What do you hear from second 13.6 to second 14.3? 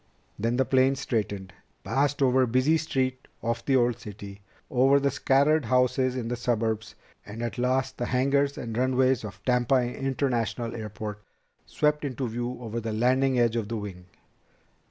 the wing.